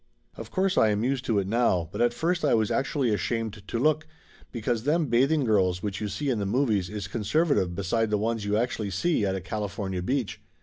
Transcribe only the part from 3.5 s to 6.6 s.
to look, because them bathing girls which you see in the